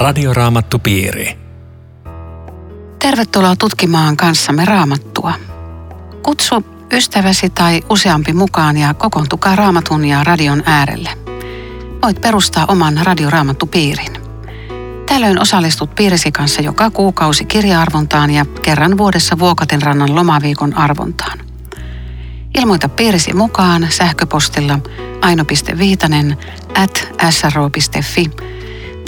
[0.00, 1.38] Radioraamattupiiri.
[2.98, 5.32] Tervetuloa tutkimaan kanssamme raamattua.
[6.22, 11.10] Kutsu ystäväsi tai useampi mukaan ja kokoontukaa raamatun ja radion äärelle.
[12.02, 14.12] Voit perustaa oman radioraamattupiirin.
[15.06, 21.38] Tällöin osallistut piirisi kanssa joka kuukausi kirja-arvontaan ja kerran vuodessa Vuokaten rannan lomaviikon arvontaan.
[22.58, 24.78] Ilmoita piirisi mukaan sähköpostilla
[25.22, 26.36] aino.viitanen
[26.82, 28.30] at sro.fi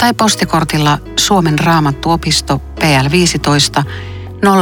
[0.03, 3.83] tai postikortilla Suomen raamattuopisto PL15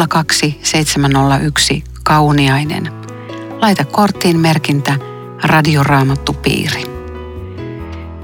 [0.10, 2.92] 02701 Kauniainen.
[3.62, 4.96] Laita korttiin merkintä
[5.44, 6.84] Radioraamattupiiri.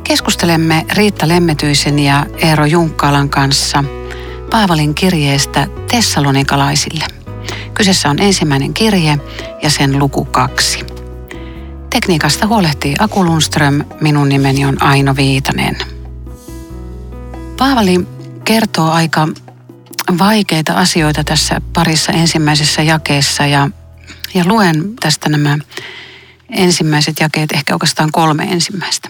[0.03, 3.83] Keskustelemme Riitta Lemmetyisen ja Eero Junkkaalan kanssa
[4.51, 7.05] Paavalin kirjeestä Tessalonikalaisille.
[7.73, 9.19] Kyseessä on ensimmäinen kirje
[9.63, 10.85] ja sen luku kaksi.
[11.89, 15.96] Tekniikasta huolehtii Aku Lundström, minun nimeni on Aino Viitanen.
[17.57, 18.07] Paavali
[18.45, 19.27] kertoo aika
[20.17, 23.69] vaikeita asioita tässä parissa ensimmäisessä jakeessa ja,
[24.33, 25.57] ja luen tästä nämä
[26.49, 29.09] ensimmäiset jakeet, ehkä oikeastaan kolme ensimmäistä.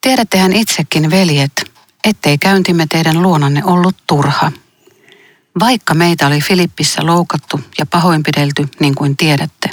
[0.00, 1.72] Tiedättehän itsekin, veljet,
[2.04, 4.52] ettei käyntimme teidän luonanne ollut turha.
[5.60, 9.70] Vaikka meitä oli Filippissä loukattu ja pahoinpidelty, niin kuin tiedätte,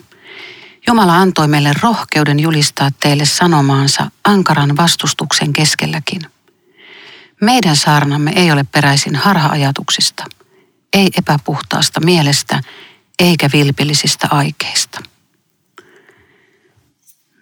[0.87, 6.21] Jumala antoi meille rohkeuden julistaa teille sanomaansa ankaran vastustuksen keskelläkin.
[7.41, 10.23] Meidän saarnamme ei ole peräisin harha-ajatuksista,
[10.93, 12.61] ei epäpuhtaasta mielestä
[13.19, 14.99] eikä vilpillisistä aikeista.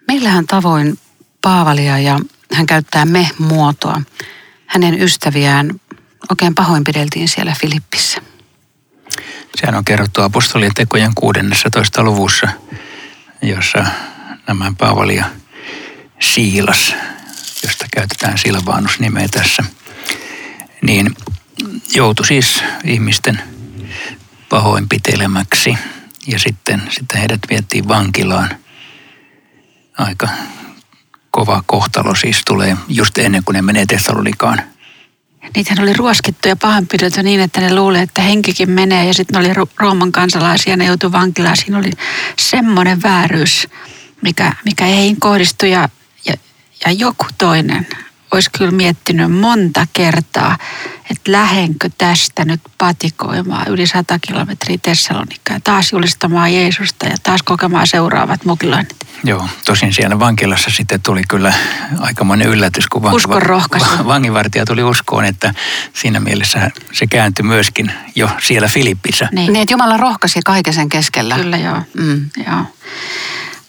[0.08, 0.98] Meillähän tavoin
[1.42, 2.18] Paavalia ja
[2.52, 4.02] hän käyttää me-muotoa.
[4.66, 5.80] Hänen ystäviään
[6.30, 8.22] oikein pahoinpideltiin siellä Filippissä.
[9.56, 12.02] Sehän on kerrottu apostolien tekojen 16.
[12.02, 12.48] luvussa,
[13.42, 13.84] jossa
[14.46, 15.24] nämä Paavali ja
[16.20, 16.94] Siilas,
[17.62, 19.64] josta käytetään Silvaanus-nimeä tässä,
[20.82, 21.16] niin
[21.94, 23.42] joutui siis ihmisten
[24.48, 25.78] pahoinpitelemäksi
[26.26, 28.56] ja sitten, sitten heidät vietiin vankilaan.
[29.98, 30.28] Aika
[31.30, 34.62] kova kohtalo siis tulee just ennen kuin ne menee Tessalonikaan.
[35.54, 39.48] Niitähän oli ruoskittu ja pahanpidelty niin, että ne luulee, että henkikin menee ja sitten ne
[39.48, 41.56] oli Rooman kansalaisia ja ne joutui vankilaan.
[41.56, 41.90] Siinä oli
[42.38, 43.68] semmoinen vääryys,
[44.22, 45.88] mikä, mikä ei kohdistu ja,
[46.24, 46.34] ja,
[46.86, 47.86] ja joku toinen
[48.32, 50.55] olisi kyllä miettinyt monta kertaa,
[51.28, 57.86] lähenkö tästä nyt patikoimaan yli 100 kilometriä Tessalonikkaan ja taas julistamaan Jeesusta ja taas kokemaan
[57.86, 58.96] seuraavat mukiloinnit.
[59.24, 61.52] Joo, tosin siellä vankilassa sitten tuli kyllä
[62.00, 65.54] aikamoinen yllätys, kun vankiva- vanginvartija tuli uskoon, että
[65.92, 69.28] siinä mielessä se kääntyi myöskin jo siellä Filippissä.
[69.32, 71.34] Niin, niin että Jumala rohkaisi kaiken sen keskellä.
[71.36, 72.30] Kyllä joo, mm.
[72.46, 72.62] joo.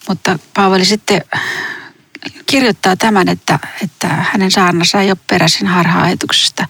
[0.07, 1.21] Mutta Paavali sitten
[2.45, 6.67] kirjoittaa tämän, että, että hänen saarnassa ei ole peräisin harha-ajatuksesta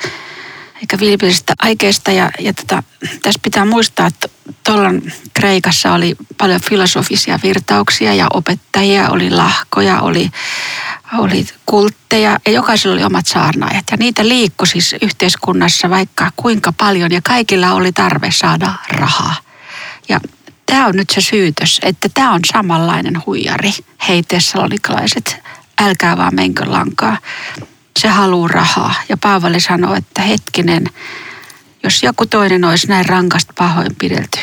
[0.81, 2.11] eikä vilpillisestä aikeista.
[2.11, 2.83] Ja, ja tota,
[3.21, 4.27] tässä pitää muistaa, että
[4.65, 4.89] tuolla
[5.33, 10.31] Kreikassa oli paljon filosofisia virtauksia ja opettajia, oli lahkoja, oli,
[11.17, 13.85] oli kultteja ja jokaisella oli omat saarnaajat.
[13.91, 19.35] Ja niitä liikkui siis yhteiskunnassa vaikka kuinka paljon ja kaikilla oli tarve saada rahaa.
[20.09, 20.19] Ja
[20.65, 23.71] tämä on nyt se syytös, että tämä on samanlainen huijari.
[24.07, 25.37] Hei tessalonikalaiset,
[25.81, 27.17] älkää vaan menkö lankaa.
[27.97, 28.93] Se haluaa rahaa.
[29.09, 30.83] Ja Paavali sanoo, että hetkinen,
[31.83, 34.39] jos joku toinen olisi näin rankasta pahoinpidelty,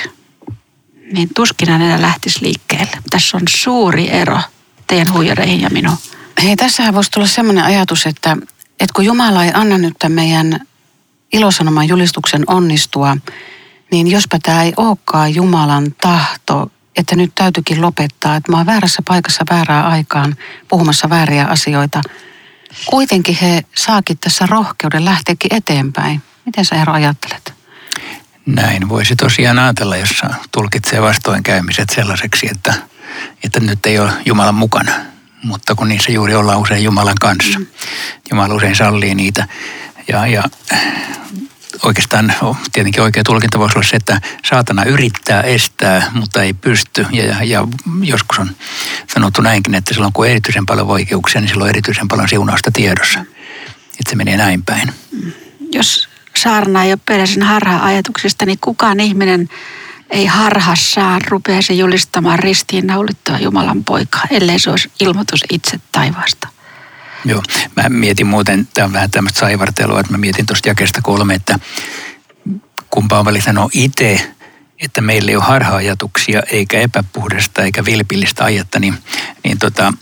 [1.13, 2.99] niin tuskin enää lähtisi liikkeelle.
[3.11, 4.41] Tässä on suuri ero
[4.87, 5.97] teidän huijareihin ja minun.
[6.43, 8.37] Hei, tässähän voisi tulla sellainen ajatus, että,
[8.71, 10.61] että kun Jumala ei anna nyt meidän
[11.33, 13.17] ilosanoman julistuksen onnistua,
[13.91, 19.03] niin jospa tämä ei olekaan Jumalan tahto, että nyt täytyykin lopettaa, että mä oon väärässä
[19.09, 20.37] paikassa väärään aikaan
[20.69, 22.01] puhumassa vääriä asioita.
[22.87, 26.23] Kuitenkin he saakin tässä rohkeuden lähteäkin eteenpäin.
[26.47, 27.55] Miten sä Eero ajattelet?
[28.47, 30.23] Näin voisi tosiaan ajatella, jos
[30.53, 32.75] tulkitsee vastoinkäymiset sellaiseksi, että,
[33.45, 34.93] että nyt ei ole Jumalan mukana.
[35.43, 37.59] Mutta kun niissä juuri ollaan usein Jumalan kanssa.
[37.59, 37.67] Mm.
[38.31, 39.49] Jumala usein sallii niitä.
[40.09, 40.43] Ja, ja
[41.83, 42.35] oikeastaan
[42.73, 47.07] tietenkin oikea tulkinta voisi olla se, että saatana yrittää estää, mutta ei pysty.
[47.13, 47.69] Ja, ja, ja
[48.03, 48.51] joskus on
[49.15, 52.71] sanottu näinkin, että silloin kun on erityisen paljon vaikeuksia, niin silloin on erityisen paljon siunausta
[52.71, 53.21] tiedossa.
[54.01, 54.93] Että se menee näin päin.
[55.73, 59.49] Jos saarna ei ole peräisin harha-ajatuksista, niin kukaan ihminen
[60.11, 66.54] ei harhassaan rupeaisi julistamaan ristiinnaulittua Jumalan poikaa, ellei se olisi ilmoitus itse taivaasta.
[67.25, 67.43] Joo,
[67.77, 71.59] mä mietin muuten, tämä on vähän tämmöistä saivartelua, että mä mietin tuosta jakesta kolme, että
[72.91, 74.35] kun Paavali sanoo itse,
[74.81, 78.95] että meillä ei ole harha-ajatuksia eikä epäpuhdasta eikä vilpillistä ajetta, niin,
[79.45, 79.93] niin tota,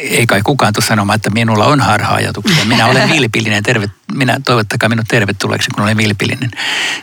[0.00, 2.64] ei kai kukaan tule sanomaan, että minulla on harha-ajatuksia.
[2.64, 6.50] Minä olen vilpillinen, terve, minä toivottakaa minut tervetulleeksi, kun olen vilpillinen.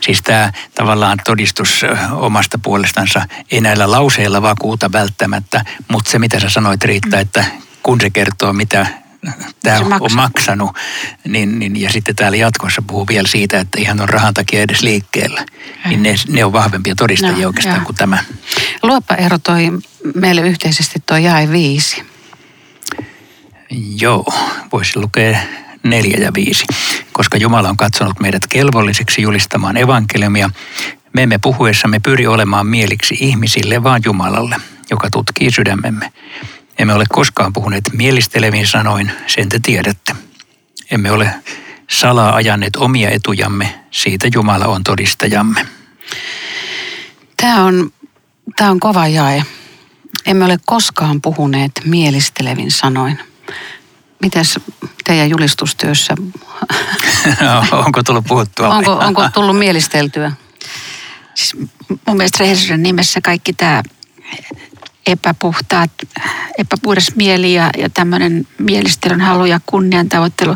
[0.01, 6.49] Siis tämä tavallaan todistus omasta puolestansa ei näillä lauseilla vakuuta välttämättä, mutta se mitä sä
[6.49, 7.45] sanoit riittää, että
[7.83, 8.87] kun se kertoo mitä
[9.63, 10.13] tämä on maksanut.
[10.15, 10.71] maksanut,
[11.27, 14.81] niin, niin, ja sitten täällä jatkossa puhuu vielä siitä, että ihan on rahan takia edes
[14.81, 15.45] liikkeellä,
[15.85, 17.85] niin ne, ne on vahvempia todistajia no, oikeastaan joo.
[17.85, 18.23] kuin tämä.
[18.83, 19.71] Luoppa erotoi
[20.15, 22.03] meille yhteisesti tuo jae viisi.
[23.99, 24.25] Joo,
[24.71, 25.39] voisi lukea
[25.83, 26.65] neljä ja viisi.
[27.11, 30.49] Koska Jumala on katsonut meidät kelvolliseksi julistamaan evankeliumia,
[31.13, 34.55] me emme puhuessamme pyri olemaan mieliksi ihmisille, vaan Jumalalle,
[34.89, 36.11] joka tutkii sydämemme.
[36.77, 40.15] Emme ole koskaan puhuneet mielistelevin sanoin, sen te tiedätte.
[40.91, 41.33] Emme ole
[41.89, 45.65] salaa ajanneet omia etujamme, siitä Jumala on todistajamme.
[47.41, 47.91] Tämä on,
[48.55, 49.43] tämä on kova jae.
[50.25, 53.19] Emme ole koskaan puhuneet mielistelevin sanoin.
[54.21, 54.59] Mites
[55.03, 56.15] teidän julistustyössä?
[57.85, 58.69] onko tullut puhuttua?
[58.69, 60.31] Onko, onko tullut mielisteltyä?
[61.35, 61.55] Siis
[62.07, 63.83] mun mielestä rehellisyyden nimessä kaikki tämä
[65.07, 65.91] epäpuhtaat,
[66.57, 70.55] epäpuhdas mieli ja, ja tämmöinen mielistelyn halu ja kunnian tavoittelu.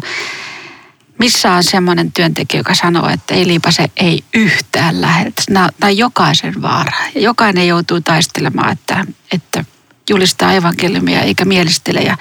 [1.19, 5.31] Missä on semmoinen työntekijä, joka sanoo, että ei liipase ei yhtään lähde.
[5.50, 6.98] Nämä on jokaisen vaara.
[7.15, 9.65] Jokainen joutuu taistelemaan, että, että
[10.09, 12.00] julistaa evankeliumia eikä mielistele.
[12.00, 12.18] Ja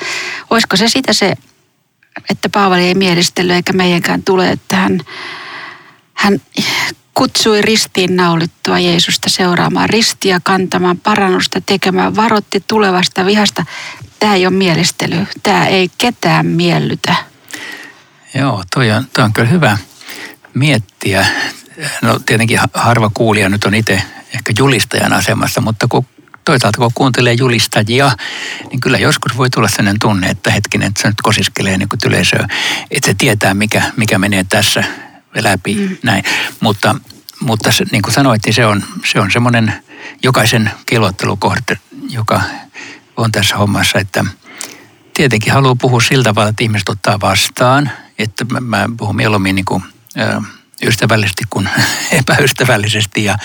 [0.50, 1.34] olisiko se sitä se,
[2.30, 5.00] että Paavali ei mielistely eikä meidänkään tule, että hän,
[6.14, 6.40] hän
[7.14, 13.64] kutsui ristiin naulittua Jeesusta seuraamaan ristiä, kantamaan parannusta, tekemään, varotti tulevasta vihasta.
[14.18, 15.26] Tämä ei ole mielistely.
[15.42, 17.14] Tämä ei ketään miellytä.
[18.34, 19.78] Joo, toi on, toi on kyllä hyvä
[20.54, 21.26] miettiä.
[22.02, 24.02] No tietenkin harva kuulija nyt on itse
[24.34, 26.06] ehkä julistajan asemassa, mutta kun
[26.44, 28.10] toisaalta kun kuuntelee julistajia,
[28.70, 32.00] niin kyllä joskus voi tulla sellainen tunne, että hetkinen, että se nyt kosiskelee niin kuin
[32.06, 32.48] yleisöä,
[32.90, 34.84] että se tietää, mikä, mikä menee tässä
[35.34, 35.96] läpi, mm.
[36.02, 36.24] näin.
[36.60, 36.96] Mutta,
[37.40, 39.74] mutta se, niin kuin sanoit, niin se on, se on semmoinen
[40.22, 41.78] jokaisen kilottelukohde,
[42.08, 42.42] joka
[43.16, 44.24] on tässä hommassa, että
[45.14, 49.64] tietenkin haluaa puhua sillä tavalla, että ihmiset ottaa vastaan, että mä, mä puhun mieluummin niin
[49.64, 49.84] kuin,
[50.18, 50.40] ö,
[50.82, 51.68] ystävällisesti kuin
[52.20, 53.38] epäystävällisesti ja,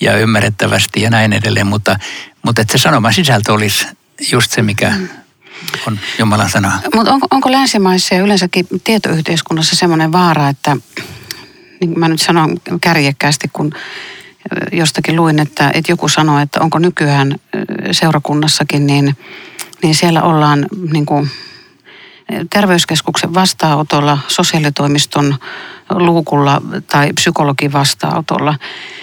[0.00, 1.96] ja ymmärrettävästi ja näin edelleen, mutta,
[2.42, 3.86] mutta että se sanoman sisältö olisi
[4.32, 5.08] just se, mikä mm.
[5.86, 6.80] on Jumalan sana.
[6.94, 10.76] Mutta onko, onko länsimaissa ja yleensäkin tietoyhteiskunnassa semmoinen vaara, että
[11.86, 13.72] niin mä nyt sanon kärjekkäästi, kun
[14.72, 17.34] jostakin luin, että, että joku sanoi, että onko nykyään
[17.92, 19.16] seurakunnassakin, niin,
[19.82, 21.30] niin siellä ollaan niin kuin
[22.50, 25.36] terveyskeskuksen vastaanotolla, sosiaalitoimiston
[25.90, 28.54] luukulla tai psykologin vastaanotolla,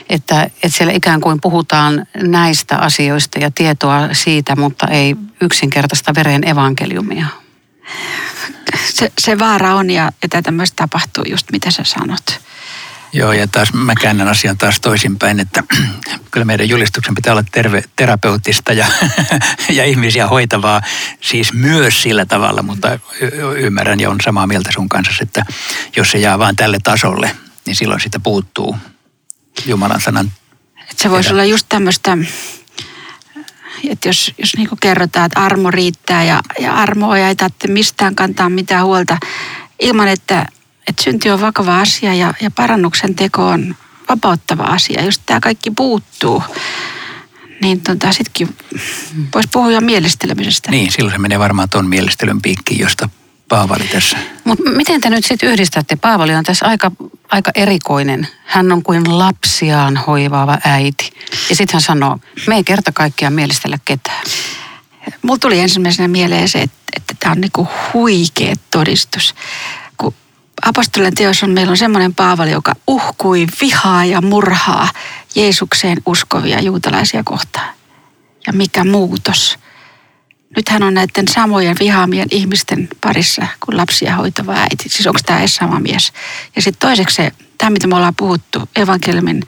[0.10, 6.48] että, että siellä ikään kuin puhutaan näistä asioista ja tietoa siitä, mutta ei yksinkertaista veren
[6.48, 7.26] evankeliumia.
[9.02, 12.42] Se, se vaara on ja, tätä myös tapahtuu just mitä sä sanot.
[13.14, 15.64] Joo, ja taas mä käännän asian taas toisinpäin, että
[16.32, 18.86] kyllä meidän julistuksen pitää olla terve, terapeuttista ja,
[19.78, 20.82] ja ihmisiä hoitavaa,
[21.22, 25.46] siis myös sillä tavalla, mutta y- ymmärrän ja on samaa mieltä sun kanssa, että
[25.96, 28.78] jos se jää vain tälle tasolle, niin silloin sitä puuttuu
[29.66, 30.32] Jumalan sanan.
[30.82, 32.18] Että se voisi olla just tämmöistä,
[33.90, 38.50] että jos, jos niin kerrotaan, että armo riittää ja, ja armoa ei tarvitse mistään kantaa
[38.50, 39.18] mitään huolta
[39.80, 40.46] ilman, että
[40.88, 43.76] että synti on vakava asia ja, ja parannuksen teko on
[44.10, 45.04] vapauttava asia.
[45.04, 46.44] Jos tämä kaikki puuttuu,
[47.62, 48.56] niin tota, sittenkin
[49.36, 50.72] voisi puhua jo mielistelemisestä.
[50.72, 53.10] Niin, silloin se menee varmaan tuon mielistelyn piikkiin, josta
[53.52, 54.18] Paavali tässä.
[54.44, 55.96] Mutta miten te nyt sitten yhdistätte?
[55.96, 56.92] Paavali on tässä aika,
[57.30, 58.28] aika erikoinen.
[58.46, 61.12] Hän on kuin lapsiaan hoivaava äiti.
[61.50, 62.18] Ja sitten hän sanoo,
[62.48, 64.24] me ei kerta kaikkiaan mielistellä ketään.
[65.22, 69.36] Mulla tuli ensimmäisenä mieleen se, että, että tämä on niinku huikea todistus
[70.62, 74.90] apostolien teos on, meillä on semmoinen Paavali, joka uhkui vihaa ja murhaa
[75.36, 77.74] Jeesukseen uskovia juutalaisia kohtaan.
[78.48, 79.60] Ja mikä muutos.
[80.56, 84.90] Nyt hän on näiden samojen vihaamien ihmisten parissa kuin lapsia hoitava äiti.
[84.90, 86.14] Siis onko tämä edes sama mies?
[86.56, 89.44] Ja sitten toiseksi se, tämä mitä me ollaan puhuttu, evankeliumin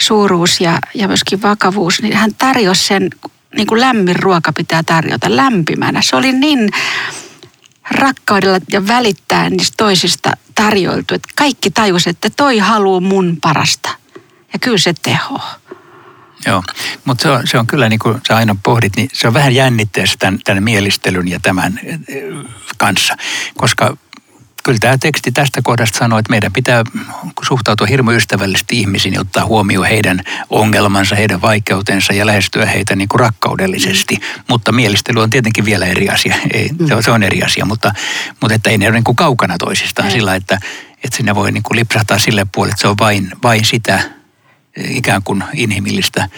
[0.00, 3.10] suuruus ja, ja myöskin vakavuus, niin hän tarjosi sen,
[3.56, 6.02] niin kuin lämmin ruoka pitää tarjota lämpimänä.
[6.02, 6.70] Se oli niin
[7.90, 11.14] rakkaudella ja välittää niistä toisista tarjoiltu.
[11.14, 13.90] Että kaikki tajus, että toi haluaa mun parasta.
[14.52, 15.40] Ja kyllä se teho.
[16.46, 16.62] Joo,
[17.04, 19.54] mutta se on, se on kyllä niin kuin sä aina pohdit, niin se on vähän
[19.54, 22.22] jännitteessä tämän, tämän mielistelyn ja tämän eh,
[22.78, 23.16] kanssa.
[23.56, 23.96] Koska
[24.66, 26.84] kyllä tämä teksti tästä kohdasta sanoo, että meidän pitää
[27.42, 33.08] suhtautua hirmu ystävällisesti ihmisiin ja ottaa huomioon heidän ongelmansa, heidän vaikeutensa ja lähestyä heitä niin
[33.08, 34.14] kuin rakkaudellisesti.
[34.14, 34.42] Mm.
[34.48, 36.34] Mutta mielistely on tietenkin vielä eri asia.
[36.52, 36.86] Ei, mm.
[37.00, 37.94] se, on, eri asia, mutta,
[38.40, 40.12] mutta että ei ne ole niin kuin kaukana toisistaan mm.
[40.12, 40.58] sillä, että,
[41.04, 44.15] että sinne voi niin kuin lipsahtaa sille puolelle, että se on vain, vain sitä
[44.76, 46.28] ikään kuin inhimillistä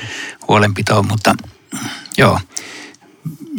[0.48, 1.34] huolenpitoa, mutta
[2.18, 2.40] joo,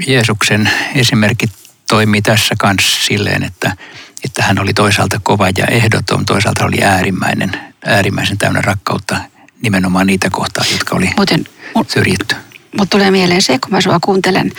[0.08, 1.46] Jeesuksen esimerkki
[1.90, 3.76] toimii tässä kanssa silleen, että,
[4.24, 7.52] että hän oli toisaalta kova ja ehdoton, toisaalta oli äärimmäinen,
[7.86, 9.18] äärimmäisen täynnä rakkautta
[9.62, 11.46] nimenomaan niitä kohtaa, jotka oli Muuten,
[11.88, 12.36] syrjitty.
[12.78, 14.52] Mutta tulee mieleen se, kun mä sua kuuntelen,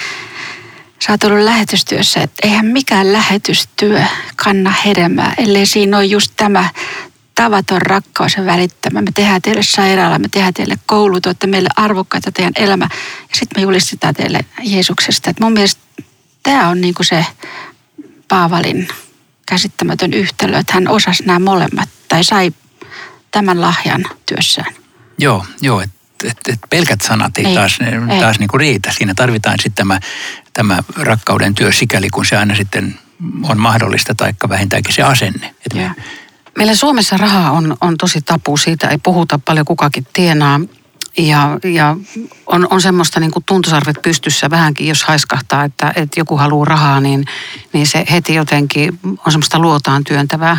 [1.06, 4.02] sä oot ollut lähetystyössä, että eihän mikään lähetystyö
[4.36, 6.68] kanna hedelmää, ellei siinä ole just tämä
[7.40, 9.02] tavaton rakkaus ja välittämä.
[9.02, 12.88] Me tehdään teille sairaala, me tehdään teille koulu, tuotte meille arvokkaita teidän elämä.
[13.30, 15.30] Ja sitten me julistetaan teille Jeesuksesta.
[15.30, 15.80] Et mun mielestä
[16.42, 17.26] tämä on niinku se
[18.28, 18.88] Paavalin
[19.46, 22.52] käsittämätön yhtälö, että hän osasi nämä molemmat tai sai
[23.30, 24.74] tämän lahjan työssään.
[25.18, 27.78] Joo, joo, että et, et pelkät sanat ei, ei taas,
[28.10, 28.20] ei.
[28.20, 28.92] taas niinku riitä.
[28.92, 30.00] Siinä tarvitaan sitten tämä,
[30.52, 32.98] tämä rakkauden työ sikäli, kun se aina sitten
[33.42, 35.46] on mahdollista, taikka vähintäänkin se asenne.
[35.46, 35.94] Että me
[36.56, 40.60] Meillä Suomessa raha on, on tosi tapu, siitä ei puhuta paljon kukakin tienaa.
[41.18, 41.96] Ja, ja
[42.46, 47.00] on, on semmoista niin kuin tuntosarvet pystyssä vähänkin, jos haiskahtaa, että, että joku haluaa rahaa,
[47.00, 47.24] niin,
[47.72, 50.56] niin se heti jotenkin on semmoista luotaan työntävää.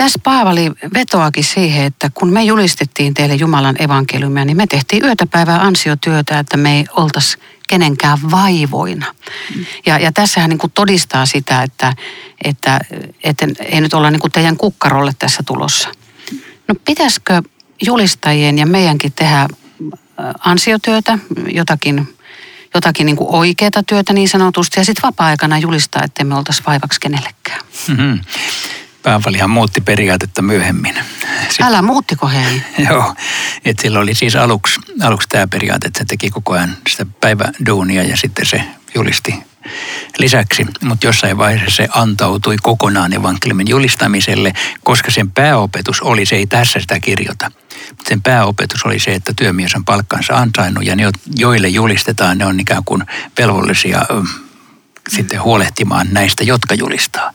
[0.00, 5.62] Tässä Paavali vetoakin siihen, että kun me julistettiin teille Jumalan evankeliumia, niin me tehtiin yötäpäivää
[5.62, 7.38] ansiotyötä, että me ei oltaisi
[7.68, 9.06] kenenkään vaivoina.
[9.86, 11.92] Ja, ja tässähän niin kuin todistaa sitä, että,
[12.44, 12.80] että,
[13.24, 15.88] että ei nyt olla niin kuin teidän kukkarolle tässä tulossa.
[16.68, 17.42] No pitäisikö
[17.86, 19.48] julistajien ja meidänkin tehdä
[20.38, 21.18] ansiotyötä,
[21.54, 22.16] jotakin,
[22.74, 27.60] jotakin niin oikeaa työtä niin sanotusti, ja sitten vapaa-aikana julistaa, että me oltaisi vaivaksi kenellekään.
[27.88, 28.20] Mm-hmm.
[29.02, 30.94] Paavalihan muutti periaatetta myöhemmin.
[31.48, 32.62] Sitten, Älä muuttiko hei?
[32.90, 33.14] joo,
[33.64, 38.02] että sillä oli siis aluksi, aluksi tämä periaate, että se teki koko ajan sitä päiväduunia
[38.02, 38.64] ja sitten se
[38.94, 39.34] julisti
[40.18, 44.52] lisäksi, mutta jossain vaiheessa se antautui kokonaan evankeliumin julistamiselle,
[44.84, 47.50] koska sen pääopetus oli, se ei tässä sitä kirjoita,
[48.08, 52.60] sen pääopetus oli se, että työmies on palkkansa ansainnut ja ne, joille julistetaan, ne on
[52.60, 53.04] ikään kuin
[53.38, 54.06] velvollisia
[55.08, 57.32] sitten huolehtimaan näistä, jotka julistaa.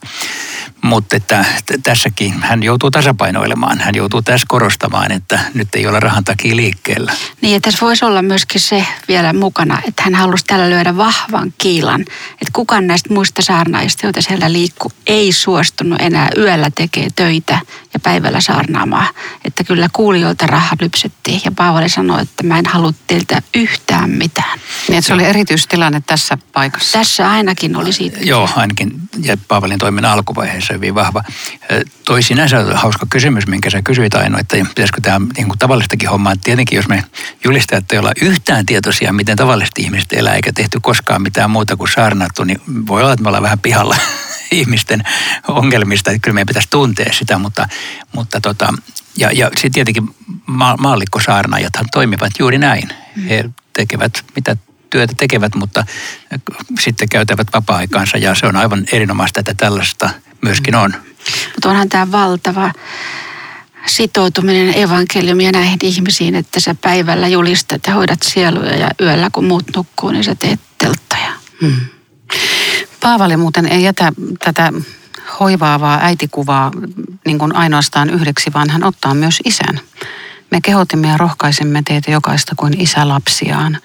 [0.82, 1.44] Mutta että
[1.82, 3.80] tässäkin hän joutuu tasapainoilemaan.
[3.80, 7.12] Hän joutuu tässä korostamaan, että nyt ei ole rahan takia liikkeellä.
[7.40, 11.54] Niin, että tässä voisi olla myöskin se vielä mukana, että hän halusi tällä lyödä vahvan
[11.58, 12.00] kiilan.
[12.32, 17.60] Että kukaan näistä muista saarnaista, joita siellä liikkuu, ei suostunut enää yöllä tekee töitä ja
[18.06, 19.14] päivällä saarnaamaan.
[19.44, 24.58] Että kyllä kuulijoilta rahat lypsettiin ja Paavali sanoi, että mä en halua teiltä yhtään mitään.
[24.88, 26.98] Niin, että se oli erityistilanne tässä paikassa.
[26.98, 28.18] Tässä ainakin oli siitä.
[28.20, 31.24] Joo, ainakin ja Paavalin toiminnan alkuvaiheessa hyvin vahva.
[32.04, 36.34] Toi sinänsä hauska kysymys, minkä sä kysyit Aino, että pitäisikö tämä niin kuin tavallistakin hommaa.
[36.44, 37.04] Tietenkin jos me
[37.44, 41.92] julistajat ei olla yhtään tietoisia, miten tavalliset ihmiset elää, eikä tehty koskaan mitään muuta kuin
[41.94, 43.96] saarnattu, niin voi olla, että me ollaan vähän pihalla
[44.60, 45.02] ihmisten
[45.48, 47.68] ongelmista, että kyllä meidän pitäisi tuntea sitä, mutta,
[48.12, 48.74] mutta tota,
[49.16, 50.14] ja, ja sitten tietenkin
[50.46, 52.88] ma- maallikkosaarnaajathan toimivat juuri näin.
[53.28, 54.56] He tekevät mitä
[54.90, 55.84] työtä tekevät, mutta
[56.80, 60.10] sitten käytävät vapaa-aikaansa ja se on aivan erinomaista, että tällaista
[60.42, 60.94] myöskin on.
[61.54, 62.72] Mutta onhan tämä valtava
[63.86, 69.64] sitoutuminen evankeliumia näihin ihmisiin, että sä päivällä julistat ja hoidat sieluja ja yöllä kun muut
[69.76, 71.32] nukkuu, niin sä teet telttoja.
[71.60, 71.80] Hmm.
[73.06, 74.12] Paavali muuten ei jätä
[74.44, 74.72] tätä
[75.40, 76.70] hoivaavaa äitikuvaa
[77.26, 79.80] niin kuin ainoastaan yhdeksi, vaan hän ottaa myös isän.
[80.50, 83.78] Me kehotimme ja rohkaisemme teitä jokaista kuin isä lapsiaan.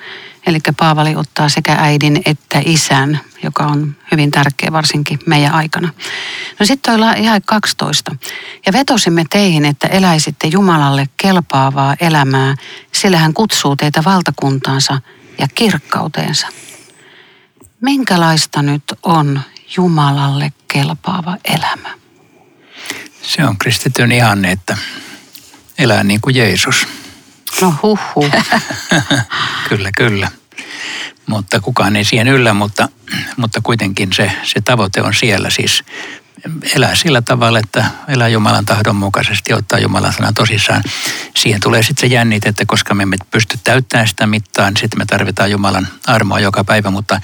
[0.48, 5.90] Eli Paavali ottaa sekä äidin että isän, joka on hyvin tärkeä varsinkin meidän aikana.
[6.60, 8.16] No sitten toi jae 12.
[8.66, 12.56] Ja vetosimme teihin, että eläisitte Jumalalle kelpaavaa elämää,
[12.92, 15.02] sillä hän kutsuu teitä valtakuntaansa
[15.38, 16.48] ja kirkkauteensa.
[17.82, 19.42] Minkälaista nyt on
[19.78, 21.94] Jumalalle kelpaava elämä?
[23.22, 24.78] Se on kristityn ihanne, että
[25.78, 26.88] elää niin kuin Jeesus.
[27.62, 28.30] No huhu.
[29.70, 30.32] kyllä, kyllä.
[31.26, 32.90] Mutta kukaan ei siihen yllä, mutta,
[33.38, 35.84] mutta kuitenkin se, se tavoite on siellä siis
[36.76, 40.84] elää sillä tavalla, että elää Jumalan tahdon mukaisesti ottaa Jumalan sanan tosissaan.
[41.36, 45.00] Siihen tulee sitten se jännite, että koska me emme pysty täyttämään sitä mittaan, niin sitten
[45.00, 47.22] me tarvitaan Jumalan armoa joka päivä, mutta,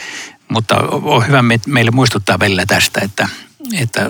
[0.50, 3.30] mutta on hyvä meille muistuttaa välillä tästä, että,
[3.74, 4.10] että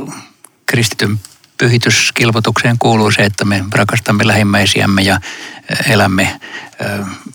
[0.66, 1.20] kristityn
[1.58, 5.20] pyhityskilvotukseen kuuluu se, että me rakastamme lähimmäisiämme ja
[5.88, 6.40] elämme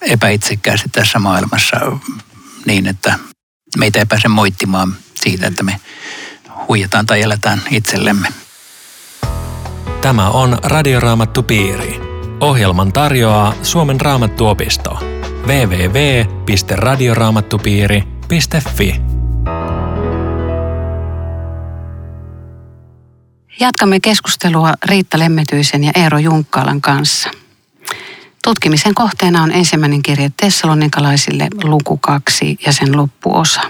[0.01, 1.77] epäitsekkäästi tässä maailmassa
[2.67, 3.19] niin, että
[3.79, 5.81] meitä ei pääse moittimaan siitä, että me
[6.69, 8.29] huijataan tai eletään itsellemme.
[10.01, 12.01] Tämä on Radioraamattu Piiri.
[12.41, 14.99] Ohjelman tarjoaa Suomen raamattuopisto.
[18.33, 19.03] www.radioraamattupiiri.fi
[23.61, 27.31] Jatkamme keskustelua Riitta Lemmetyisen ja Eero Junkkaalan kanssa.
[28.45, 33.61] Tutkimisen kohteena on ensimmäinen kirje Tessalonikalaisille luku 2 ja sen loppuosa.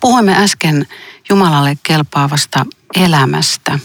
[0.00, 0.86] Puhuimme äsken
[1.28, 2.66] Jumalalle kelpaavasta
[2.96, 3.78] elämästä.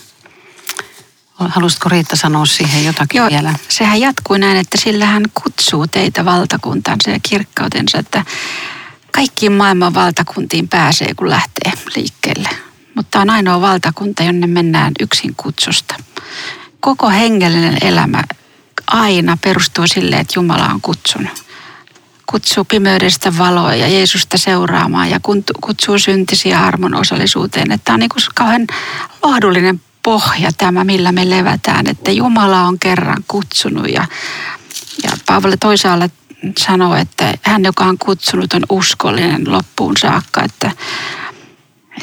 [1.33, 3.53] Haluaisitko Riitta sanoa siihen jotakin Joo, vielä?
[3.69, 8.25] sehän jatkuu näin, että sillä hän kutsuu teitä valtakuntaansa ja kirkkautensa, että
[9.17, 12.49] kaikkiin maailman valtakuntiin pääsee, kun lähtee liikkeelle.
[12.95, 15.95] Mutta on ainoa valtakunta, jonne mennään yksin kutsusta.
[16.79, 18.23] Koko hengellinen elämä
[18.87, 21.43] aina perustuu sille, että Jumala on kutsunut.
[22.25, 25.19] Kutsuu pimeydestä valoa ja Jeesusta seuraamaan ja
[25.61, 27.71] kutsuu syntisiä armon osallisuuteen.
[27.71, 28.67] Että tämä on niin kauhean
[29.23, 34.05] lohdullinen pohja tämä, millä me levätään, että Jumala on kerran kutsunut ja,
[35.03, 36.09] ja Paavali toisaalla
[36.57, 40.71] sanoo, että hän, joka on kutsunut, on uskollinen loppuun saakka, että,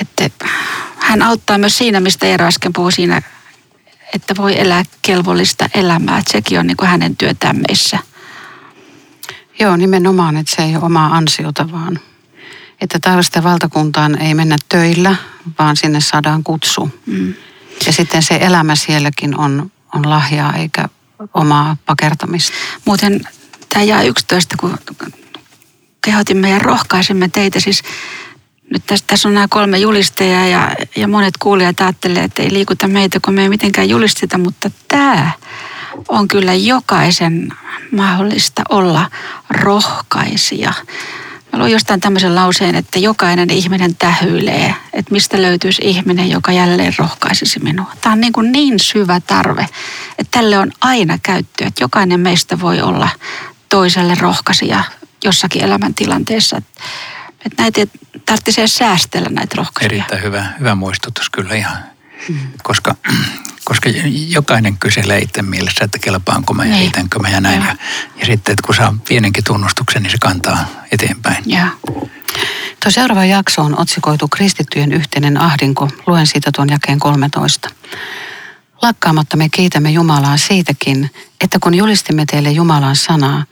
[0.00, 0.48] että
[0.96, 3.22] hän auttaa myös siinä, mistä Eero äsken puhui siinä,
[4.14, 7.98] että voi elää kelvollista elämää, että sekin on niin kuin hänen työtään meissä.
[9.60, 12.00] Joo, nimenomaan, että se ei ole omaa ansiota, vaan
[12.80, 15.16] että tällaisten valtakuntaan ei mennä töillä,
[15.58, 17.00] vaan sinne saadaan kutsu.
[17.06, 17.34] Mm.
[17.86, 20.88] Ja sitten se elämä sielläkin on, on lahjaa eikä
[21.34, 22.52] omaa pakertamista.
[22.84, 23.20] Muuten
[23.74, 24.78] tämä jää 11, kun
[26.04, 27.60] kehotimme ja rohkaisimme teitä.
[27.60, 27.82] Siis
[28.70, 32.88] nyt tässä, tässä on nämä kolme julistajaa ja, ja monet kuulijat ajattelee, että ei liikuta
[32.88, 35.30] meitä, kun me ei mitenkään julisteta, mutta tämä
[36.08, 37.52] on kyllä jokaisen
[37.92, 39.10] mahdollista olla
[39.50, 40.72] rohkaisija.
[41.52, 46.94] Mä luin jostain tämmöisen lauseen, että jokainen ihminen tähyilee, että mistä löytyisi ihminen, joka jälleen
[46.98, 47.92] rohkaisisi minua.
[48.00, 49.68] Tämä on niin, kuin niin syvä tarve,
[50.18, 53.08] että tälle on aina käyttöä, että jokainen meistä voi olla
[53.74, 54.84] toiselle rohkaisija
[55.24, 56.56] jossakin elämäntilanteessa.
[57.46, 57.86] Että näitä ei
[58.26, 59.96] tarvitse säästellä näitä rohkaisuja.
[59.96, 61.76] Erittäin hyvä, hyvä muistutus kyllä ihan.
[62.28, 62.38] Mm.
[62.62, 62.94] Koska
[63.64, 63.90] koska
[64.28, 67.62] jokainen kyselee itse mielessä, että kelpaanko mä ja heitänkö mä ja näin.
[67.62, 67.76] Ja,
[68.20, 71.44] ja sitten, että kun saa pienenkin tunnustuksen, niin se kantaa eteenpäin.
[71.46, 71.68] Ja.
[72.82, 75.88] Tuo seuraava jakso on otsikoitu Kristittyjen yhteinen ahdinko.
[76.06, 77.70] Luen siitä tuon jakeen 13.
[78.82, 81.10] Lakkaamatta me kiitämme Jumalaa siitäkin,
[81.44, 83.44] että kun julistimme teille Jumalan sanaa,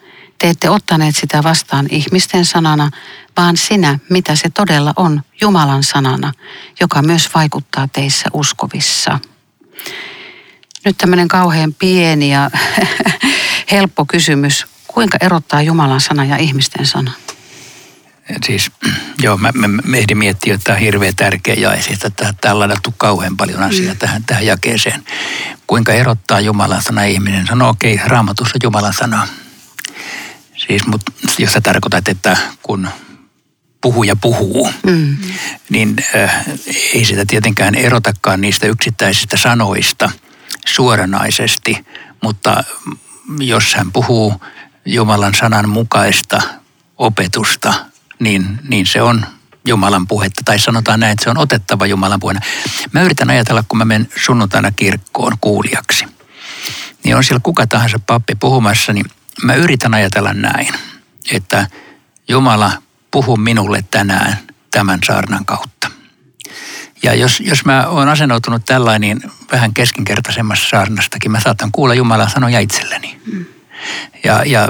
[0.42, 2.90] te ette ottaneet sitä vastaan ihmisten sanana,
[3.37, 6.33] vaan sinä, mitä se todella on, Jumalan sanana,
[6.81, 9.18] joka myös vaikuttaa teissä uskovissa.
[10.85, 12.50] Nyt tämmöinen kauhean pieni ja
[13.72, 14.66] helppo kysymys.
[14.87, 17.12] Kuinka erottaa Jumalan sana ja ihmisten sana?
[18.46, 18.70] Siis,
[19.24, 22.64] joo, mä, mä, mä ehdin miettiä, että tämä on hirveän tärkeä ja siitä, että täällä
[22.64, 23.98] on ladattu kauhean paljon asiaa mm.
[23.98, 25.05] tähän, tähän jakeeseen.
[25.66, 27.46] Kuinka erottaa Jumalan sana ihminen?
[27.46, 29.28] Sanoo, okei, okay, raamatussa Jumalan sana.
[30.66, 32.88] Siis, mutta jos sä tarkoitat, että kun
[33.81, 35.16] puhuja puhuu, mm.
[35.70, 36.44] niin äh,
[36.94, 40.11] ei sitä tietenkään erotakaan niistä yksittäisistä sanoista
[40.66, 41.87] suoranaisesti,
[42.22, 42.64] mutta
[43.38, 44.42] jos hän puhuu
[44.85, 46.42] Jumalan sanan mukaista
[46.98, 47.75] opetusta,
[48.18, 49.27] niin, niin se on
[49.64, 52.40] Jumalan puhetta, tai sanotaan näin, että se on otettava Jumalan puheena.
[52.92, 56.05] Mä yritän ajatella, kun mä menen sunnuntaina kirkkoon kuulijaksi,
[57.05, 59.07] niin on siellä kuka tahansa pappi puhumassa, niin
[59.42, 60.75] mä yritän ajatella näin,
[61.33, 61.66] että
[62.29, 62.73] Jumala
[63.11, 64.38] puhu minulle tänään
[64.71, 65.90] tämän saarnan kautta.
[67.03, 72.31] Ja jos, jos mä oon asennoitunut tällainen niin vähän keskinkertaisemmassa saarnastakin, mä saatan kuulla Jumalan
[72.31, 73.21] sanoja itselleni.
[73.33, 73.45] Mm.
[74.25, 74.68] Ja, ja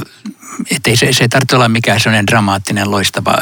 [0.70, 3.38] ettei se, se ei tarvitse olla mikään sellainen dramaattinen, loistava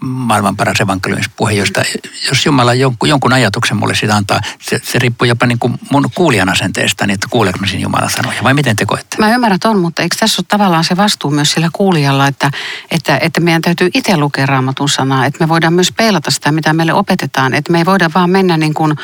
[0.00, 1.82] maailman paras evankeliumispuhe, josta
[2.28, 6.10] jos Jumala jonkun, jonkun ajatuksen mulle sitä antaa, se, se riippuu jopa niin kuin mun
[6.14, 9.16] kuulijan asenteesta, niin että kuuleeko mä Jumalan sanoja, vai miten te koette?
[9.18, 12.50] Mä ymmärrän on, mutta eikö tässä ole tavallaan se vastuu myös sillä kuulijalla, että,
[12.90, 16.72] että, että meidän täytyy itse lukea raamatun sanaa, että me voidaan myös peilata sitä, mitä
[16.72, 18.94] meille opetetaan, että me ei voida vaan mennä niin kuin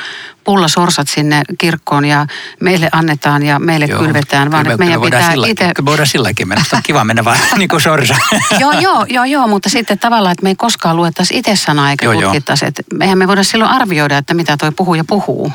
[0.44, 2.26] pullasorsat sinne kirkkoon ja
[2.60, 5.70] meille annetaan ja meille joo, kylvetään, vaan että meidän pitää sillä, itse...
[5.84, 8.14] Voidaan silläkin mennä, on kiva mennä vaan niin kuin sorsa.
[8.60, 12.06] joo, joo, joo, joo, mutta sitten tavallaan, että me ei koskaan luettaisi itse sanaa eikä
[12.06, 12.66] joo, tutkittaisi.
[12.66, 15.52] Että eihän me voida silloin arvioida, että mitä toi puhuja puhuu.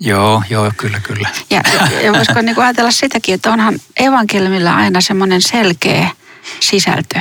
[0.00, 1.28] Joo, joo, kyllä, kyllä.
[1.50, 1.62] Ja,
[2.04, 6.08] ja voisiko niin kuin ajatella sitäkin, että onhan evankeliumilla aina semmoinen selkeä
[6.60, 7.20] sisältö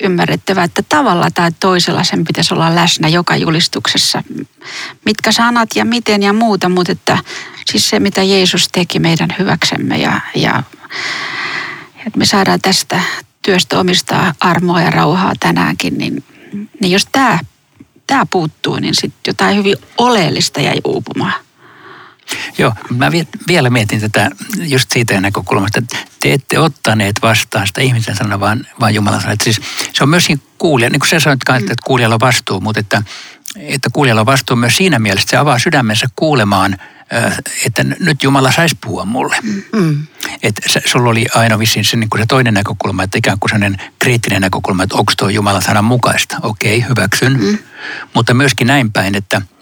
[0.00, 4.22] ymmärrettävä, että tavalla tai toisella sen pitäisi olla läsnä joka julistuksessa.
[5.04, 7.18] Mitkä sanat ja miten ja muuta, mutta että
[7.66, 10.62] siis se mitä Jeesus teki meidän hyväksemme ja, ja
[12.06, 13.00] että me saadaan tästä
[13.42, 16.24] työstä omistaa armoa ja rauhaa tänäänkin, niin,
[16.80, 17.38] niin jos tämä
[18.06, 21.44] tämä puuttuu, niin sitten jotain hyvin oleellista jäi uupumaan.
[22.58, 23.12] Joo, mä
[23.48, 28.66] vielä mietin tätä just siitä näkökulmasta, että te ette ottaneet vastaan sitä ihmisen sanaa, vaan,
[28.80, 29.32] vaan Jumala sanoi.
[29.32, 29.60] Että siis
[29.92, 33.02] se on myöskin kuulija, niin kuin sä sanoit, että kuulijalla on vastuu, mutta että,
[33.56, 36.76] että kuulijalla on vastuu myös siinä mielessä, että se avaa sydämensä kuulemaan,
[37.66, 39.36] että nyt Jumala saisi puhua mulle.
[39.72, 40.06] Mm.
[40.42, 44.40] Että sulla oli aina vissiin se, niin se toinen näkökulma, että ikään kuin sellainen kriittinen
[44.40, 46.36] näkökulma, että onko tuo Jumalan sanan mukaista.
[46.42, 47.40] Okei, hyväksyn.
[47.40, 47.58] Mm.
[48.14, 49.42] Mutta myöskin näin päin, että–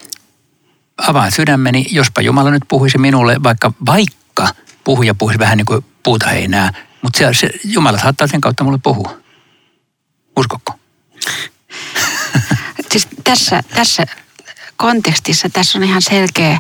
[1.09, 4.49] avaan sydämeni, jospa Jumala nyt puhuisi minulle, vaikka, vaikka
[4.85, 8.79] puhuja puhuisi vähän niin kuin puuta heinää, mutta se, se, Jumala saattaa sen kautta mulle
[8.83, 9.17] puhua.
[10.37, 10.79] Uskokko?
[12.93, 14.07] Siis tässä, tässä
[14.77, 16.59] kontekstissa tässä on ihan selkeä,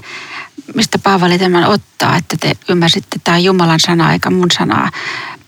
[0.74, 4.90] mistä Paavali tämän ottaa, että te ymmärsitte, tämä on Jumalan sana eikä mun sanaa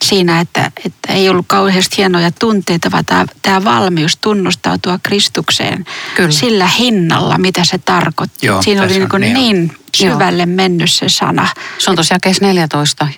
[0.05, 6.31] siinä, että, että ei ollut kauheasti hienoja tunteita, vaan tämä, tämä valmius tunnustautua Kristukseen Kyllä.
[6.31, 8.47] sillä hinnalla, mitä se tarkoitti.
[8.47, 10.57] Joo, siinä oli niin, niin, niin syvälle Joo.
[10.57, 11.49] mennyt se sana.
[11.79, 13.09] Se on tosiaan kes 14,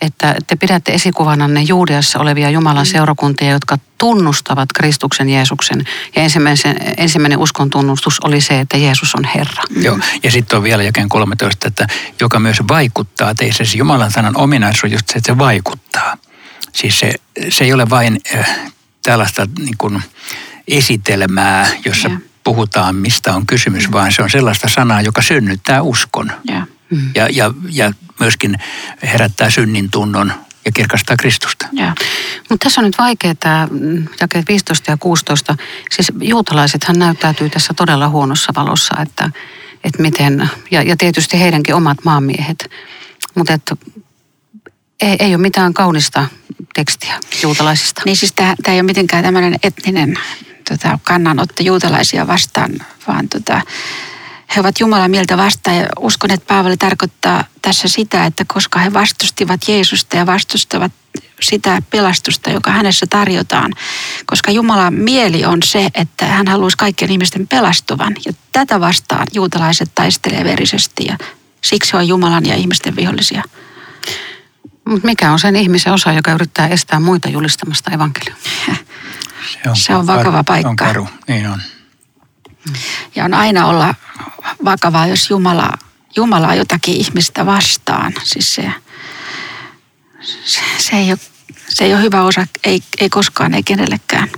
[0.00, 2.90] että te pidätte esikuvananne Juudeassa olevia Jumalan mm.
[2.90, 5.84] seurakuntia, jotka tunnustavat Kristuksen Jeesuksen.
[6.16, 9.62] Ja ensimmäinen, ensimmäinen uskon tunnustus oli se, että Jeesus on Herra.
[9.70, 9.82] Mm.
[9.82, 11.86] Joo, ja sitten on vielä jakeen 13, että
[12.20, 13.64] joka myös vaikuttaa teissä.
[13.64, 16.16] Se Jumalan sanan ominaisuus on just se, että se vaikuttaa.
[16.72, 17.14] Siis se,
[17.48, 18.60] se ei ole vain äh,
[19.02, 20.02] tällaista niin kuin
[20.68, 22.20] esitelmää, jossa yeah.
[22.44, 23.92] Puhutaan, mistä on kysymys, mm.
[23.92, 26.32] vaan se on sellaista sanaa, joka synnyttää uskon.
[26.50, 26.68] Yeah.
[26.90, 27.10] Mm.
[27.14, 28.58] Ja, ja, ja myöskin
[29.02, 30.32] herättää synnin tunnon
[30.64, 31.66] ja kirkastaa Kristusta.
[32.50, 35.56] Mutta tässä on nyt vaikea tämä mm, jakeet 15 ja 16.
[35.90, 39.30] Siis juutalaisethan näyttäytyy tässä todella huonossa valossa, että,
[39.84, 42.70] että miten, ja, ja tietysti heidänkin omat maamiehet.
[43.34, 43.76] Mutta
[45.00, 46.26] ei, ei ole mitään kaunista
[46.74, 48.02] tekstiä juutalaisista.
[48.04, 50.18] Niin siis tämä ei ole mitenkään tämmöinen etninen
[50.68, 52.70] tota, kannanotto juutalaisia vastaan,
[53.08, 53.60] vaan tota,
[54.56, 58.92] he ovat Jumalan mieltä vastaan ja uskon, että Paavali tarkoittaa tässä sitä, että koska he
[58.92, 60.92] vastustivat Jeesusta ja vastustavat
[61.40, 63.72] sitä pelastusta, joka hänessä tarjotaan,
[64.26, 69.90] koska Jumalan mieli on se, että hän haluaisi kaikkien ihmisten pelastuvan ja tätä vastaan juutalaiset
[69.94, 71.18] taistelee verisesti ja
[71.60, 73.42] siksi on Jumalan ja ihmisten vihollisia.
[74.88, 78.44] Mutta mikä on sen ihmisen osa, joka yrittää estää muita julistamasta evankeliumia?
[79.52, 80.68] Se on, se on vakava karu, paikka.
[80.68, 81.62] On karu, niin on.
[83.14, 83.94] Ja on aina olla
[84.64, 85.72] vakavaa, jos Jumala,
[86.16, 88.12] Jumala on jotakin ihmistä vastaan.
[88.24, 88.72] Siis se,
[90.44, 91.18] se, se, ei, ole,
[91.68, 94.28] se ei ole hyvä osa, ei, ei koskaan, ei kenellekään.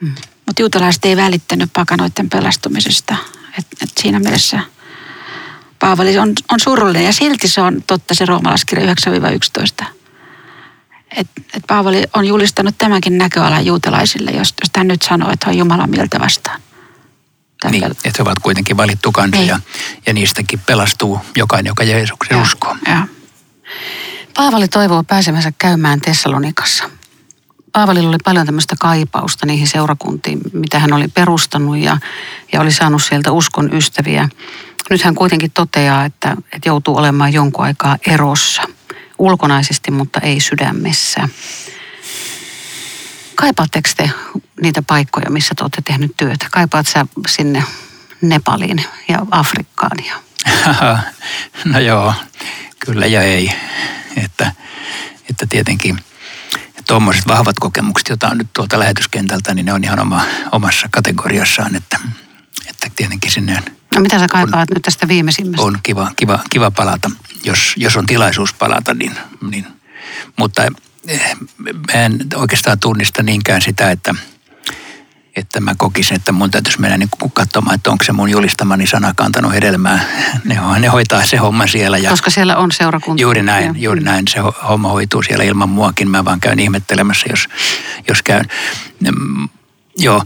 [0.00, 0.14] Mm.
[0.46, 3.16] Mutta juutalaiset ei välittänyt pakanoiden pelastumisesta.
[3.58, 4.60] Et, et siinä mielessä–
[5.80, 8.94] Paavali on, on surullinen ja silti se on totta se roomalaiskirja
[9.82, 9.84] 9-11.
[11.16, 15.58] Et, et Paavali on julistanut tämänkin näköalan juutalaisille, jos, jos hän nyt sanoo, että on
[15.58, 16.60] Jumalan mieltä vastaan.
[17.60, 19.48] Tämän niin, että he ovat kuitenkin valittu kansa niin.
[19.48, 19.60] ja,
[20.06, 22.76] ja niistäkin pelastuu jokainen, joka Jeesuksen ja, uskoo.
[22.86, 23.06] Ja.
[24.34, 26.90] Paavali toivoo pääsemänsä käymään Tessalonikassa.
[27.72, 31.98] Paavalilla oli paljon tämmöistä kaipausta niihin seurakuntiin, mitä hän oli perustanut ja,
[32.52, 34.28] ja oli saanut sieltä uskon ystäviä.
[34.90, 38.62] Nyt hän kuitenkin toteaa, että, että joutuu olemaan jonkun aikaa erossa.
[39.20, 41.28] Ulkonaisesti, mutta ei sydämessä.
[43.34, 44.10] Kaipaatteko te
[44.62, 46.46] niitä paikkoja, missä te olette tehnyt työtä?
[46.50, 47.64] Kaipaat sä sinne
[48.20, 49.98] Nepaliin ja Afrikkaan?
[50.06, 50.14] Ja...
[51.72, 52.14] no joo,
[52.78, 53.52] kyllä ja ei.
[54.16, 54.52] Että,
[55.30, 56.00] että tietenkin
[56.86, 61.76] tuommoiset vahvat kokemukset, joita on nyt tuolta lähetyskentältä, niin ne on ihan oma, omassa kategoriassaan,
[61.76, 61.98] että,
[62.68, 63.62] että tietenkin sinne
[63.94, 65.66] No mitä sä kaipaat on, nyt tästä viimeisimmästä?
[65.66, 67.10] On kiva, kiva, kiva palata,
[67.44, 69.12] jos, jos on tilaisuus palata, niin,
[69.50, 69.66] niin.
[70.38, 70.62] mutta
[71.08, 74.14] eh, mä en oikeastaan tunnista niinkään sitä, että,
[75.36, 79.12] että mä kokisin, että mun täytyisi mennä niin katsomaan, että onko se mun julistamani sana
[79.16, 80.04] kantanut hedelmää.
[80.44, 81.98] Ne, ne hoitaa se homma siellä.
[81.98, 83.22] Ja Koska siellä on seurakunta.
[83.22, 84.28] Juuri näin, juuri näin.
[84.28, 86.10] Se homma hoituu siellä ilman muakin.
[86.10, 87.48] Mä vaan käyn ihmettelemässä, jos,
[88.08, 88.44] jos käyn.
[89.98, 90.22] Joo,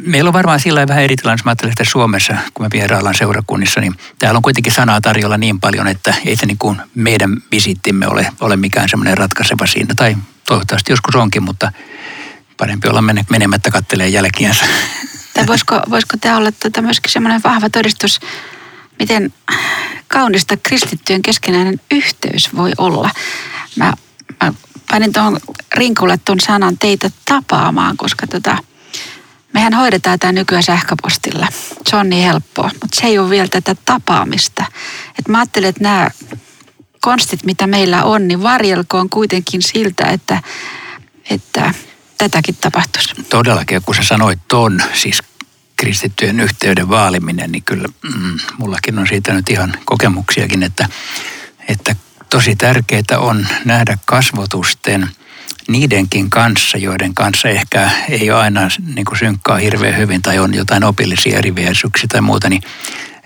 [0.00, 3.14] meillä on varmaan sillä vähän eri tilanne, jos mä ajattelen, että Suomessa, kun me vieraillaan
[3.14, 7.36] seurakunnissa, niin täällä on kuitenkin sanaa tarjolla niin paljon, että ei se niin kuin meidän
[7.50, 9.94] visittimme ole, ole mikään semmoinen ratkaiseva siinä.
[9.94, 11.72] Tai toivottavasti joskus onkin, mutta
[12.56, 14.64] parempi olla menemättä kattelee jälkiänsä.
[15.34, 18.20] Tai voisiko, voisiko tämä olla tätä myöskin semmoinen vahva todistus,
[18.98, 19.32] miten
[20.08, 23.10] kaunista kristittyjen keskinäinen yhteys voi olla.
[23.76, 23.92] Mä,
[24.42, 24.52] mä
[24.90, 25.38] panin tuohon
[25.74, 28.58] rinkulle tuon sanan teitä tapaamaan, koska tota,
[29.56, 31.48] Mehän hoidetaan tämä nykyään sähköpostilla.
[31.90, 34.64] Se on niin helppoa, mutta se ei ole vielä tätä tapaamista.
[35.18, 36.10] Et mä ajattelen, että nämä
[37.00, 40.42] konstit, mitä meillä on, niin varjelkoon kuitenkin siltä, että,
[41.30, 41.74] että
[42.18, 43.14] tätäkin tapahtuisi.
[43.28, 45.22] Todellakin, kun sä sanoit ton, siis
[45.76, 50.88] kristittyjen yhteyden vaaliminen, niin kyllä mm, mullakin on siitä nyt ihan kokemuksiakin, että,
[51.68, 51.96] että
[52.30, 55.10] tosi tärkeää on nähdä kasvotusten
[55.68, 58.60] niidenkin kanssa, joiden kanssa ehkä ei ole aina
[58.94, 62.62] niin kuin synkkaa hirveän hyvin tai on jotain opillisia eriviesuksia tai muuta, niin,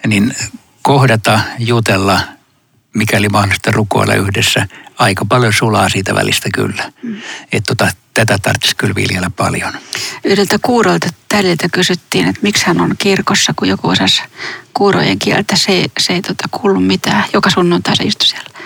[0.07, 0.35] niin
[0.83, 2.20] kohdata, jutella,
[2.94, 4.66] mikäli mahdollista rukoilla yhdessä,
[4.98, 6.92] aika paljon sulaa siitä välistä kyllä.
[7.03, 7.16] Mm.
[7.53, 9.72] Että tota, tätä tarvitsisi kyllä viljellä paljon.
[10.24, 14.22] Yhdeltä kuurolta tädiltä kysyttiin, että miksi hän on kirkossa, kun joku osasi
[14.74, 15.57] kuurojen kieltä.
[15.57, 17.24] Se, se ei tota, kuulu mitään.
[17.33, 18.60] Joka sunnuntai se istui siellä.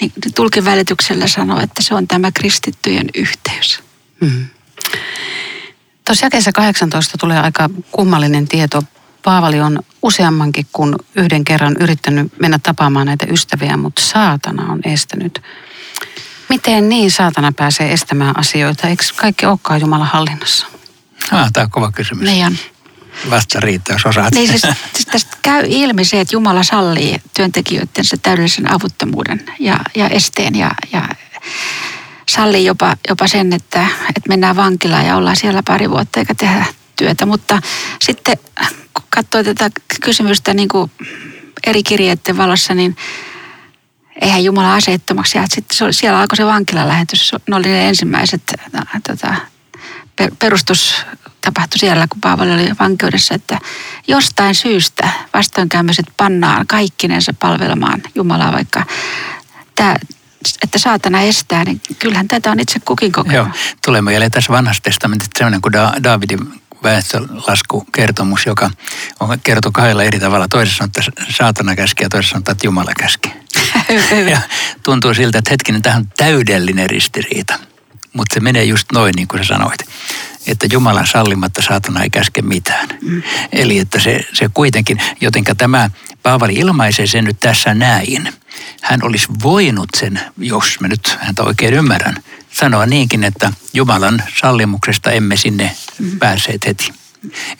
[0.00, 3.82] Niin tulkin välityksellä sanoi, että se on tämä kristittyjen yhteys.
[4.20, 4.46] Mm.
[6.04, 8.82] Tuossa jakeessa 18 tulee aika kummallinen tieto.
[9.22, 15.42] Paavali on useammankin kuin yhden kerran yrittänyt mennä tapaamaan näitä ystäviä, mutta saatana on estänyt.
[16.48, 18.88] Miten niin saatana pääsee estämään asioita?
[18.88, 20.66] Eikö kaikki olekaan Jumalan hallinnassa?
[21.32, 22.24] Ah, tämä on kova kysymys.
[22.24, 22.58] Niin
[23.30, 24.34] Vasta riittää, jos osaat.
[24.34, 29.80] Niin siis, siis tästä käy ilmi se, että Jumala sallii työntekijöiden se täydellisen avuttomuuden ja,
[29.94, 31.08] ja esteen ja, ja
[32.28, 36.66] sallii jopa, jopa sen, että, että mennään vankilaan ja ollaan siellä pari vuotta eikä tehdä
[36.96, 37.26] työtä.
[37.26, 37.62] Mutta
[38.02, 38.36] sitten
[38.94, 40.90] kun katsoo tätä kysymystä niin kuin
[41.66, 42.96] eri kirjeiden valossa, niin
[44.20, 45.46] eihän Jumala aseettomaksi jää.
[45.50, 47.32] Sitten siellä alkoi se vankilalähetys.
[47.48, 48.42] Ne oli ne ensimmäiset
[49.06, 49.34] tota,
[50.38, 51.04] perustus
[51.44, 53.58] tapahtui siellä, kun Paavali oli vankeudessa, että
[54.08, 58.84] jostain syystä vastoinkäymiset pannaan kaikkinensa palvelemaan Jumalaa, vaikka
[59.74, 59.96] tämä,
[60.62, 63.36] että saatana estää, niin kyllähän tätä on itse kukin kokenut.
[63.36, 63.48] Joo,
[63.84, 68.70] tulee mieleen tässä vanhassa testamentissa sellainen kuin da- Davidin väestölaskukertomus, joka
[69.20, 70.48] on kertoo kahdella eri tavalla.
[70.48, 73.32] Toisessa on, että saatana käski ja toisessa on, että Jumala käski.
[74.30, 74.40] ja
[74.82, 77.58] tuntuu siltä, että hetkinen, tähän on täydellinen ristiriita.
[78.14, 79.82] Mutta se menee just noin, niin kuin sä sanoit
[80.46, 82.88] että Jumalan sallimatta saatana ei käske mitään.
[83.00, 83.22] Mm.
[83.52, 85.90] Eli että se, se kuitenkin, jotenka tämä
[86.22, 88.32] Paavali ilmaisee sen nyt tässä näin.
[88.82, 92.16] Hän olisi voinut sen, jos mä nyt häntä oikein ymmärrän,
[92.52, 96.18] sanoa niinkin, että Jumalan sallimuksesta emme sinne mm.
[96.18, 96.92] pääseet heti.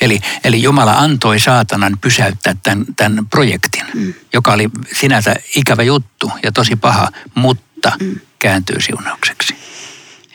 [0.01, 4.15] Eli, eli Jumala antoi saatanan pysäyttää tämän, tämän projektin, mm.
[4.33, 8.21] joka oli sinänsä ikävä juttu ja tosi paha, mutta mm.
[8.39, 9.55] kääntyy siunaukseksi.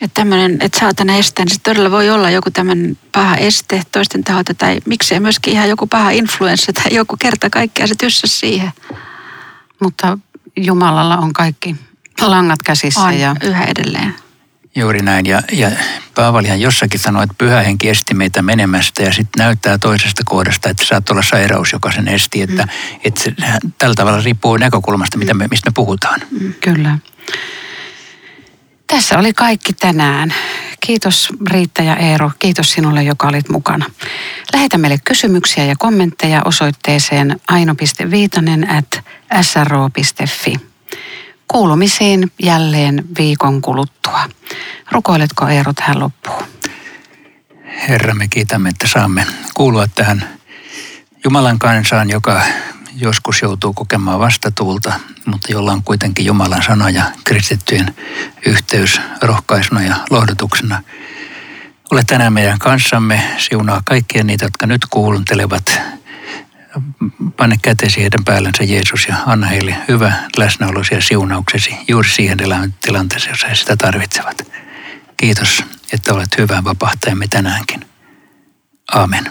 [0.00, 4.24] Että tämmöinen, että saatana estää, niin se todella voi olla joku tämmöinen paha este toisten
[4.24, 8.72] taholta tai miksei myöskin ihan joku paha influenssa tai joku kerta kaikkea se tyssä siihen.
[9.80, 10.18] Mutta
[10.56, 11.76] Jumalalla on kaikki
[12.20, 13.00] langat käsissä.
[13.00, 13.36] On, ja...
[13.42, 14.14] yhä edelleen.
[14.76, 15.26] Juuri näin.
[15.26, 15.70] Ja, ja
[16.14, 20.84] Paavalihan jossakin sanoi, että pyhä henki esti meitä menemästä ja sitten näyttää toisesta kohdasta, että
[20.84, 22.42] saat olla sairaus, joka sen esti.
[22.42, 23.00] Että, mm.
[23.04, 23.34] että se,
[23.78, 26.20] tällä tavalla riippuu näkökulmasta, mitä me, mistä me puhutaan.
[26.30, 26.54] Mm.
[26.60, 26.98] Kyllä.
[28.90, 30.34] Tässä oli kaikki tänään.
[30.80, 32.30] Kiitos Riitta ja Eero.
[32.38, 33.86] Kiitos sinulle, joka olit mukana.
[34.52, 39.04] Lähetä meille kysymyksiä ja kommentteja osoitteeseen aino.viitanen at
[39.42, 40.54] sro.fi.
[41.48, 44.20] Kuulumisiin jälleen viikon kuluttua.
[44.92, 46.42] Rukoiletko Eero tähän loppuun?
[47.88, 50.28] Herra, me kiitämme, että saamme kuulua tähän
[51.24, 52.40] Jumalan kansaan, joka
[52.96, 54.92] joskus joutuu kokemaan vastatuulta,
[55.26, 57.94] mutta jolla on kuitenkin Jumalan sana ja kristittyjen
[58.46, 60.82] yhteys rohkaisuna ja lohdutuksena.
[61.90, 65.80] Ole tänään meidän kanssamme, siunaa kaikkia niitä, jotka nyt kuuntelevat.
[67.36, 72.38] Pane kätesi heidän päällensä Jeesus ja anna heille hyvä läsnäolosi ja siunauksesi juuri siihen
[72.80, 74.42] tilanteeseen, jossa he sitä tarvitsevat.
[75.16, 77.84] Kiitos, että olet hyvä vapahtajamme tänäänkin.
[78.92, 79.30] Amen.